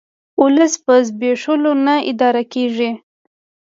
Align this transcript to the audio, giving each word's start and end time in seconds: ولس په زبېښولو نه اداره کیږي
ولس 0.41 0.73
په 0.85 0.93
زبېښولو 1.07 1.71
نه 1.85 1.95
اداره 2.11 2.43
کیږي 2.53 2.91